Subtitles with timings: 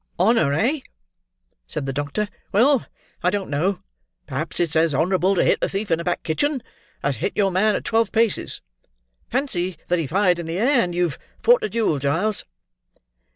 [0.19, 0.79] "Honour, eh?"
[1.67, 2.87] said the doctor; "well,
[3.21, 3.83] I don't know;
[4.25, 6.63] perhaps it's as honourable to hit a thief in a back kitchen,
[7.03, 8.61] as to hit your man at twelve paces.
[9.29, 12.45] Fancy that he fired in the air, and you've fought a duel, Giles."